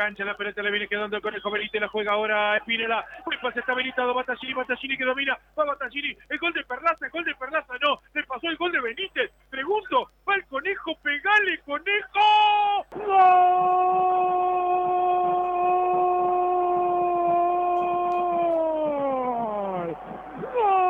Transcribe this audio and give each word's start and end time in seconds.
cancha, 0.00 0.24
la 0.24 0.34
pelota 0.34 0.62
le 0.62 0.70
viene 0.70 0.88
quedando 0.88 1.16
el 1.16 1.22
Conejo 1.22 1.50
Benítez, 1.50 1.78
la 1.78 1.88
juega 1.88 2.12
ahora 2.12 2.56
Espinela. 2.56 3.04
El 3.30 3.38
pase 3.38 3.60
está 3.60 3.72
habilitado, 3.72 4.14
Battaglini, 4.14 4.54
Battaglini 4.54 4.96
que 4.96 5.04
domina, 5.04 5.38
va 5.58 5.66
Battaglini, 5.66 6.16
el 6.30 6.38
gol 6.38 6.54
de 6.54 6.64
Perlaza, 6.64 7.04
el 7.04 7.10
gol 7.10 7.24
de 7.24 7.34
Perlaza, 7.34 7.74
no, 7.82 8.00
le 8.14 8.24
pasó 8.24 8.48
el 8.48 8.56
gol 8.56 8.72
de 8.72 8.80
Benítez. 8.80 9.30
Pregunto, 9.50 10.10
va 10.26 10.36
el 10.36 10.46
Conejo, 10.46 10.96
pegale, 11.02 11.58
Conejo. 11.66 12.86
¡Gol! 12.94 13.40
¡Gol! 20.54 20.80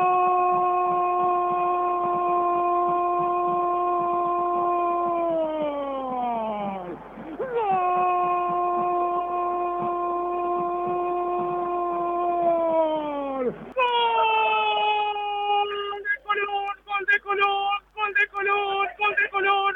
¡Gol! 13.75 15.69
¡Gol 15.85 16.05
de 16.05 16.17
Colón! 16.21 16.75
¡Gol 16.85 17.05
de 17.05 17.19
Colón! 17.19 17.79
¡Gol 17.93 18.13
de 18.13 18.27
Colón! 18.27 18.87
¡Gol 18.97 19.15
de 19.15 19.29
Colón! 19.29 19.75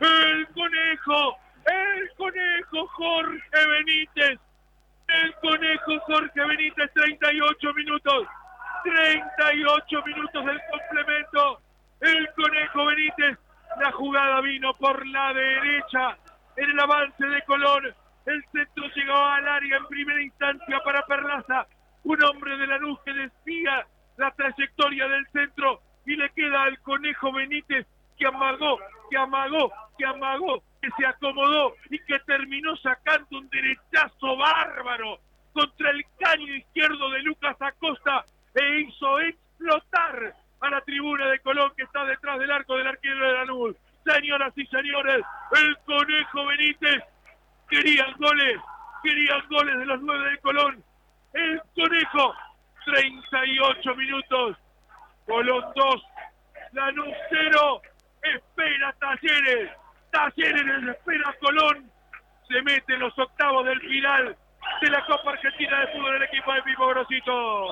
¡El 0.00 0.46
conejo! 0.48 1.36
¡El 1.64 2.10
Jorge 2.86 3.66
Benítez! 3.68 4.40
El 5.08 5.34
conejo 5.36 6.00
Jorge 6.06 6.44
Benítez, 6.44 6.92
38 6.92 7.74
minutos. 7.74 8.26
38 8.84 10.02
minutos 10.04 10.44
del 10.44 10.60
complemento. 10.70 11.60
El 12.00 12.28
conejo 12.34 12.86
Benítez. 12.86 13.38
La 13.80 13.92
jugada 13.92 14.40
vino 14.40 14.74
por 14.74 15.06
la 15.06 15.32
derecha. 15.32 16.18
En 16.56 16.70
el 16.70 16.80
avance 16.80 17.24
de 17.24 17.42
Colón. 17.42 17.94
El 18.26 18.44
centro 18.50 18.84
llegó 18.94 19.16
al 19.16 19.46
área 19.46 19.76
en 19.76 19.86
primera 19.86 20.20
instancia 20.20 20.80
para 20.84 21.06
Perlaza. 21.06 21.66
Un 22.02 22.22
hombre 22.24 22.56
de 22.56 22.66
la 22.66 22.78
luz 22.78 22.98
que 23.04 23.12
desvía 23.12 23.86
la 24.16 24.30
trayectoria 24.32 25.06
del 25.08 25.26
centro. 25.28 25.80
Y 26.04 26.16
le 26.16 26.30
queda 26.30 26.64
al 26.64 26.78
conejo 26.80 27.32
Benítez 27.32 27.86
que 28.16 28.26
amagó, 28.26 28.78
que 29.10 29.16
amagó, 29.16 29.72
que 29.98 30.04
amagó, 30.04 30.62
que 30.86 31.02
se 31.02 31.06
acomodó 31.06 31.74
y 31.90 31.98
que 32.00 32.18
terminó 32.20 32.76
sacando 32.76 33.38
un 33.38 33.48
derechazo 33.48 34.36
bárbaro 34.36 35.18
contra 35.52 35.90
el 35.90 36.04
caño 36.18 36.54
izquierdo 36.54 37.10
de 37.10 37.22
Lucas 37.22 37.56
Acosta 37.60 38.24
e 38.54 38.80
hizo 38.80 39.20
explotar 39.20 40.34
a 40.60 40.70
la 40.70 40.80
tribuna 40.82 41.26
de 41.28 41.40
Colón 41.40 41.72
que 41.76 41.82
está 41.82 42.04
detrás 42.04 42.38
del 42.38 42.50
arco 42.50 42.76
del 42.76 42.86
arquero 42.86 43.26
de 43.26 43.32
Lanús. 43.32 43.76
Señoras 44.04 44.52
y 44.56 44.66
señores, 44.66 45.24
el 45.52 45.76
Conejo 45.84 46.46
Benítez 46.46 47.02
querían 47.68 48.12
goles, 48.18 48.60
querían 49.02 49.42
goles 49.48 49.78
de 49.78 49.86
los 49.86 50.00
nueve 50.02 50.30
de 50.30 50.38
Colón. 50.38 50.84
El 51.32 51.60
Conejo, 51.74 52.34
38 52.84 53.94
minutos. 53.96 54.56
Colón 55.26 55.64
2, 55.74 56.02
Lanús 56.72 57.14
0, 57.30 57.82
espera 58.22 58.94
Talleres. 59.00 59.85
Talleres 60.16 60.88
espera 60.88 61.36
Colón. 61.40 61.90
Se 62.48 62.62
mete 62.62 62.94
en 62.94 63.00
los 63.00 63.18
octavos 63.18 63.66
del 63.66 63.78
final 63.80 64.34
de 64.80 64.90
la 64.90 65.04
Copa 65.04 65.32
Argentina 65.32 65.80
de 65.80 65.86
Fútbol 65.88 66.16
el 66.16 66.22
equipo 66.22 66.54
de 66.54 66.62
Pipo 66.62 66.88
Grosito. 66.88 67.70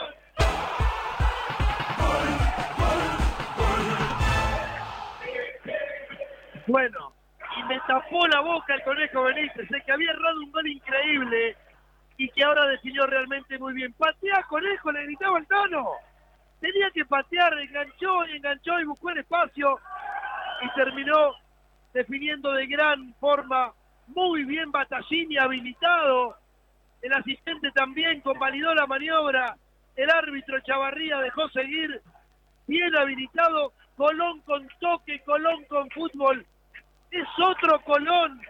Bueno, 6.67 7.15
y 7.56 7.62
me 7.62 7.81
tapó 7.87 8.27
la 8.28 8.41
boca 8.41 8.75
el 8.75 8.83
conejo 8.83 9.22
Benítez, 9.22 9.70
el 9.70 9.83
que 9.83 9.92
había 9.92 10.11
errado 10.11 10.41
un 10.41 10.53
gol 10.53 10.67
increíble 10.67 11.56
y 12.19 12.28
que 12.28 12.45
ahora 12.45 12.67
definió 12.67 13.06
realmente 13.06 13.59
muy 13.59 13.72
bien. 13.72 13.95
Patea, 13.95 14.42
conejo, 14.48 14.92
le 14.92 15.05
gritaba 15.05 15.39
el 15.39 15.47
tono. 15.47 15.92
Tenía 16.61 16.91
que 16.91 17.06
patear, 17.06 17.59
enganchó 17.59 18.27
y 18.27 18.37
enganchó 18.37 18.78
y 18.81 18.84
buscó 18.84 19.11
el 19.11 19.19
espacio 19.19 19.78
y 20.61 20.69
terminó 20.75 21.44
definiendo 21.94 22.53
de 22.53 22.66
gran 22.66 23.15
forma. 23.15 23.72
Muy 24.09 24.44
bien 24.44 24.71
Battaglini 24.71 25.38
habilitado. 25.38 26.37
El 27.00 27.15
asistente 27.15 27.71
también 27.71 28.21
convalidó 28.21 28.75
la 28.75 28.87
maniobra. 28.87 29.56
El 29.97 30.10
árbitro 30.10 30.60
Chavarría 30.60 31.19
dejó 31.21 31.49
seguir. 31.50 32.03
Bien 32.66 32.94
habilitado. 32.94 33.72
Colón 33.97 34.41
con 34.41 34.69
toque, 34.81 35.21
Colón 35.21 35.65
con 35.69 35.88
fútbol. 35.91 36.44
Es 37.10 37.27
otro 37.43 37.81
Colón. 37.84 38.43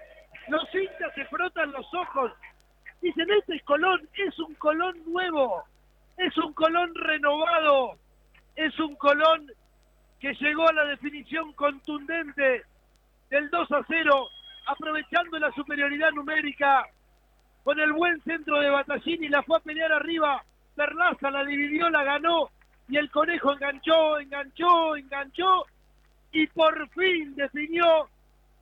Los 0.49 0.75
hinchas 0.75 1.15
se 1.15 1.25
frotan 1.27 1.71
los 1.73 1.87
ojos. 1.95 2.33
Dicen, 3.01 3.31
este 3.39 3.57
es 3.57 3.63
Colón, 3.65 4.09
es 4.15 4.39
un 4.39 4.55
Colón 4.55 4.97
nuevo. 5.07 5.63
Es 6.17 6.37
un 6.39 6.53
Colón 6.55 6.95
renovado. 6.95 7.99
Es 8.57 8.79
un 8.81 8.97
Colón 8.97 9.51
que 10.19 10.33
llegó 10.35 10.67
a 10.69 10.73
la 10.73 10.85
definición 10.87 11.53
contundente 11.53 12.65
del 13.35 13.51
2 13.51 13.73
a 13.73 13.85
0, 13.89 14.29
aprovechando 14.67 15.37
la 15.41 15.51
superioridad 15.51 16.13
numérica 16.13 16.87
con 17.65 17.81
el 17.81 17.93
buen 17.93 18.23
centro 18.23 18.61
de 18.61 18.71
Battaglini, 18.71 19.29
la 19.29 19.43
fue 19.43 19.57
a 19.57 19.61
pelear 19.61 19.91
arriba, 19.91 20.45
Perlaza 20.77 21.33
la 21.33 21.45
dividió, 21.45 21.91
la 21.91 22.05
ganó, 22.05 22.51
y 22.89 22.97
el 22.97 23.11
conejo 23.11 23.53
enganchó, 23.53 24.21
enganchó, 24.21 24.95
enganchó, 24.95 25.67
y 26.31 26.47
por 26.47 26.89
fin 26.91 27.35
definió 27.35 28.09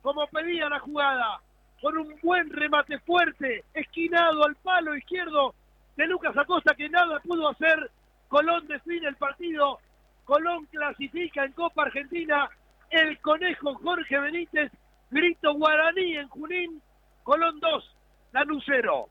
como 0.01 0.25
pedía 0.27 0.67
la 0.69 0.79
jugada, 0.79 1.39
con 1.79 1.95
un 1.95 2.15
buen 2.23 2.49
remate 2.49 2.97
fuerte, 3.01 3.63
esquinado 3.75 4.43
al 4.43 4.55
palo 4.55 4.97
izquierdo 4.97 5.53
de 5.97 6.07
Lucas 6.07 6.35
Acosta, 6.35 6.73
que 6.73 6.89
nada 6.89 7.19
pudo 7.19 7.49
hacer, 7.49 7.91
Colón 8.27 8.65
define 8.65 9.07
el 9.07 9.17
partido, 9.17 9.77
Colón 10.25 10.65
clasifica 10.65 11.45
en 11.45 11.51
Copa 11.51 11.83
Argentina, 11.83 12.49
el 12.93 13.19
conejo 13.19 13.75
Jorge 13.75 14.19
Benítez, 14.19 14.71
grito 15.09 15.53
guaraní 15.55 16.17
en 16.17 16.27
Junín, 16.29 16.81
Colón 17.23 17.59
2, 17.59 17.95
Lanús 18.33 18.63
0. 18.67 19.09